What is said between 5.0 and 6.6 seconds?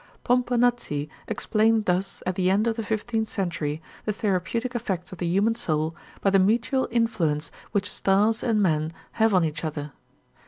of the human soul by the